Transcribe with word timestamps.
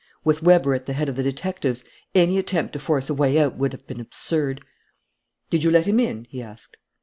With 0.23 0.41
Weber 0.41 0.73
at 0.73 0.87
the 0.87 0.93
head 0.93 1.09
of 1.09 1.15
the 1.15 1.21
detectives, 1.21 1.83
any 2.15 2.39
attempt 2.39 2.73
to 2.73 2.79
force 2.79 3.07
a 3.07 3.13
way 3.13 3.37
out 3.39 3.55
would 3.59 3.71
have 3.71 3.85
been 3.85 3.99
absurd. 3.99 4.61
"Did 5.51 5.63
you 5.63 5.69
let 5.69 5.85
him 5.85 5.99
in?" 5.99 6.25
he 6.31 6.41
asked. 6.41 6.75